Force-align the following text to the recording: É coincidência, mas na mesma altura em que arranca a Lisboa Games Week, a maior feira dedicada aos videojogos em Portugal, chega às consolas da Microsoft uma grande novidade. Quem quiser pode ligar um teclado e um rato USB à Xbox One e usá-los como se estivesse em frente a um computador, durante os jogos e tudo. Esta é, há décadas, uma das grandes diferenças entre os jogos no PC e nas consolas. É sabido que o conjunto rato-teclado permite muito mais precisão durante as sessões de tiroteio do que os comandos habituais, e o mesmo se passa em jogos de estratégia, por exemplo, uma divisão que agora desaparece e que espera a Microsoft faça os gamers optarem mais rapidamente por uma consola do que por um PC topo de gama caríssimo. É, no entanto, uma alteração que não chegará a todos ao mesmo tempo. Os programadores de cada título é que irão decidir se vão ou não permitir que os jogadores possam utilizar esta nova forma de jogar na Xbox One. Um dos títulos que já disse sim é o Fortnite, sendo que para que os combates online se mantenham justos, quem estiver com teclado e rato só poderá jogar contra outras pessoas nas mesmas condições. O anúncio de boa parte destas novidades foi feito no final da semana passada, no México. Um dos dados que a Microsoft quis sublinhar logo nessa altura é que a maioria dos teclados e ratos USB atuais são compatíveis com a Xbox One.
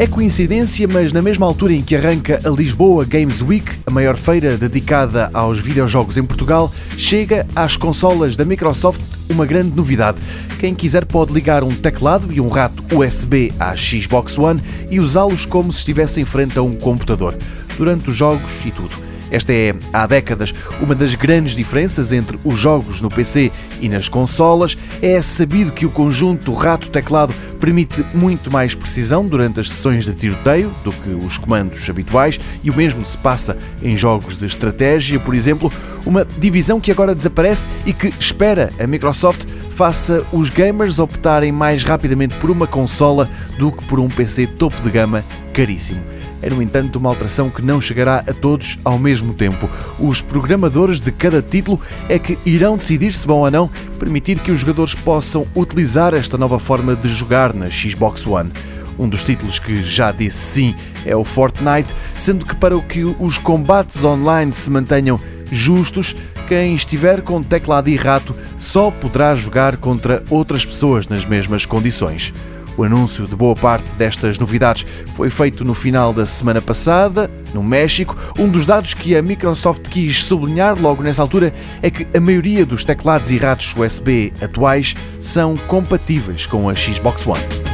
É 0.00 0.06
coincidência, 0.06 0.88
mas 0.88 1.12
na 1.12 1.20
mesma 1.20 1.44
altura 1.44 1.74
em 1.74 1.82
que 1.82 1.94
arranca 1.94 2.40
a 2.42 2.48
Lisboa 2.48 3.04
Games 3.04 3.42
Week, 3.42 3.70
a 3.86 3.90
maior 3.90 4.16
feira 4.16 4.56
dedicada 4.56 5.28
aos 5.34 5.60
videojogos 5.60 6.16
em 6.16 6.24
Portugal, 6.24 6.72
chega 6.96 7.46
às 7.54 7.76
consolas 7.76 8.34
da 8.34 8.42
Microsoft 8.42 9.02
uma 9.28 9.44
grande 9.44 9.76
novidade. 9.76 10.16
Quem 10.58 10.74
quiser 10.74 11.04
pode 11.04 11.34
ligar 11.34 11.62
um 11.62 11.74
teclado 11.74 12.32
e 12.32 12.40
um 12.40 12.48
rato 12.48 12.82
USB 12.96 13.52
à 13.60 13.76
Xbox 13.76 14.38
One 14.38 14.62
e 14.90 14.98
usá-los 14.98 15.44
como 15.44 15.70
se 15.70 15.80
estivesse 15.80 16.18
em 16.18 16.24
frente 16.24 16.58
a 16.58 16.62
um 16.62 16.76
computador, 16.76 17.36
durante 17.76 18.08
os 18.08 18.16
jogos 18.16 18.50
e 18.64 18.70
tudo. 18.70 19.09
Esta 19.30 19.52
é, 19.52 19.74
há 19.92 20.06
décadas, 20.06 20.52
uma 20.80 20.94
das 20.94 21.14
grandes 21.14 21.54
diferenças 21.54 22.12
entre 22.12 22.38
os 22.44 22.58
jogos 22.58 23.00
no 23.00 23.08
PC 23.08 23.52
e 23.80 23.88
nas 23.88 24.08
consolas. 24.08 24.76
É 25.00 25.20
sabido 25.22 25.72
que 25.72 25.86
o 25.86 25.90
conjunto 25.90 26.52
rato-teclado 26.52 27.34
permite 27.60 28.04
muito 28.14 28.50
mais 28.50 28.74
precisão 28.74 29.26
durante 29.26 29.60
as 29.60 29.70
sessões 29.70 30.04
de 30.04 30.14
tiroteio 30.14 30.74
do 30.82 30.92
que 30.92 31.10
os 31.10 31.36
comandos 31.38 31.88
habituais, 31.88 32.40
e 32.64 32.70
o 32.70 32.76
mesmo 32.76 33.04
se 33.04 33.18
passa 33.18 33.56
em 33.82 33.96
jogos 33.96 34.36
de 34.36 34.46
estratégia, 34.46 35.20
por 35.20 35.34
exemplo, 35.34 35.70
uma 36.06 36.26
divisão 36.38 36.80
que 36.80 36.90
agora 36.90 37.14
desaparece 37.14 37.68
e 37.84 37.92
que 37.92 38.12
espera 38.18 38.72
a 38.78 38.86
Microsoft 38.86 39.44
faça 39.80 40.26
os 40.32 40.50
gamers 40.50 40.98
optarem 40.98 41.50
mais 41.52 41.84
rapidamente 41.84 42.36
por 42.36 42.50
uma 42.50 42.66
consola 42.66 43.30
do 43.58 43.72
que 43.72 43.82
por 43.84 43.98
um 43.98 44.08
PC 44.08 44.46
topo 44.46 44.80
de 44.82 44.90
gama 44.90 45.24
caríssimo. 45.54 46.02
É, 46.42 46.48
no 46.48 46.62
entanto, 46.62 46.96
uma 46.96 47.08
alteração 47.08 47.50
que 47.50 47.62
não 47.62 47.80
chegará 47.80 48.24
a 48.26 48.32
todos 48.32 48.78
ao 48.84 48.98
mesmo 48.98 49.34
tempo. 49.34 49.68
Os 49.98 50.20
programadores 50.20 51.00
de 51.00 51.12
cada 51.12 51.42
título 51.42 51.80
é 52.08 52.18
que 52.18 52.38
irão 52.44 52.76
decidir 52.76 53.12
se 53.12 53.26
vão 53.26 53.38
ou 53.38 53.50
não 53.50 53.70
permitir 53.98 54.38
que 54.38 54.50
os 54.50 54.60
jogadores 54.60 54.94
possam 54.94 55.46
utilizar 55.54 56.14
esta 56.14 56.38
nova 56.38 56.58
forma 56.58 56.96
de 56.96 57.08
jogar 57.08 57.52
na 57.52 57.70
Xbox 57.70 58.26
One. 58.26 58.50
Um 58.98 59.08
dos 59.08 59.24
títulos 59.24 59.58
que 59.58 59.82
já 59.82 60.12
disse 60.12 60.36
sim 60.36 60.74
é 61.06 61.16
o 61.16 61.24
Fortnite, 61.24 61.94
sendo 62.16 62.44
que 62.44 62.54
para 62.54 62.78
que 62.80 63.02
os 63.04 63.38
combates 63.38 64.04
online 64.04 64.52
se 64.52 64.70
mantenham 64.70 65.18
justos, 65.50 66.14
quem 66.46 66.74
estiver 66.74 67.22
com 67.22 67.42
teclado 67.42 67.88
e 67.88 67.96
rato 67.96 68.34
só 68.58 68.90
poderá 68.90 69.34
jogar 69.34 69.76
contra 69.76 70.22
outras 70.28 70.66
pessoas 70.66 71.08
nas 71.08 71.24
mesmas 71.24 71.64
condições. 71.64 72.34
O 72.76 72.84
anúncio 72.84 73.26
de 73.26 73.36
boa 73.36 73.54
parte 73.54 73.86
destas 73.98 74.38
novidades 74.38 74.86
foi 75.14 75.28
feito 75.30 75.64
no 75.64 75.74
final 75.74 76.12
da 76.12 76.24
semana 76.24 76.62
passada, 76.62 77.30
no 77.52 77.62
México. 77.62 78.16
Um 78.38 78.48
dos 78.48 78.66
dados 78.66 78.94
que 78.94 79.16
a 79.16 79.22
Microsoft 79.22 79.88
quis 79.88 80.24
sublinhar 80.24 80.80
logo 80.80 81.02
nessa 81.02 81.22
altura 81.22 81.52
é 81.82 81.90
que 81.90 82.06
a 82.16 82.20
maioria 82.20 82.64
dos 82.64 82.84
teclados 82.84 83.30
e 83.30 83.38
ratos 83.38 83.74
USB 83.76 84.32
atuais 84.40 84.94
são 85.20 85.56
compatíveis 85.56 86.46
com 86.46 86.68
a 86.68 86.74
Xbox 86.74 87.26
One. 87.26 87.69